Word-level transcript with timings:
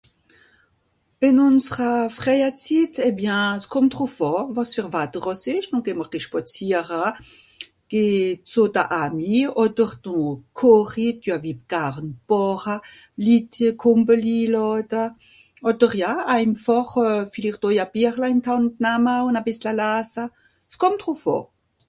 ìn 1.27 1.35
ùnsra 1.47 1.91
frèia 2.17 2.51
Zitt 2.61 2.95
et 3.07 3.13
bien, 3.21 3.43
skùmmt 3.63 3.91
drùff 3.93 4.17
àà, 4.31 4.39
wàs 4.55 4.71
fer 4.75 4.87
Watter, 4.93 5.25
àss 5.33 5.45
ìsch 5.53 5.69
noh 5.71 5.83
geh 5.85 5.97
mr 5.99 6.07
ge 6.11 6.19
spàziara, 6.25 7.03
geh 7.91 8.23
zù 8.51 8.63
da 8.75 8.83
Amis, 9.03 9.45
odder 9.63 9.91
do 10.03 10.15
koch 10.59 10.95
i, 11.05 11.07
düa-w-i 11.23 11.53
garn 11.71 12.07
bàcha, 12.29 12.75
Litt... 13.25 13.53
Kùmpel 13.81 14.21
iilàda, 14.37 15.03
odder 15.69 15.93
ja 16.01 16.13
einfàch 16.37 16.93
euh... 17.05 17.23
villicht 17.33 17.63
àui 17.65 17.77
a 17.83 17.87
Bierla 17.93 18.27
ìm(...) 18.33 18.39
namma 18.83 19.13
ùn 19.27 19.39
a 19.39 19.45
bìssla 19.47 19.71
lasa. 19.79 20.23
Skùmmt 20.73 20.99
drùf 21.01 21.23
àà. 21.35 21.39